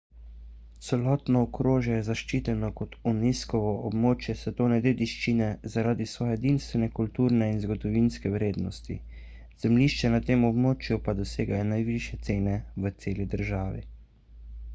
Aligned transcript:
celotno 0.85 1.41
okrožje 1.47 1.97
je 1.97 2.05
zaščiteno 2.05 2.69
kot 2.79 2.95
unescovo 3.11 3.73
območje 3.89 4.33
svetovne 4.39 4.79
dediščine 4.85 5.49
zaradi 5.75 6.07
svoje 6.13 6.37
edinstvene 6.39 6.89
kulturne 7.01 7.49
in 7.57 7.61
zgodovinske 7.67 8.31
vrednosti 8.37 8.99
zemljišča 9.65 10.11
na 10.15 10.23
tem 10.31 10.47
območju 10.53 11.01
pa 11.09 11.15
dosegajo 11.21 11.69
najvišje 11.75 12.19
cene 12.31 12.57
v 12.87 12.93
celi 13.05 13.29
državi 13.37 13.89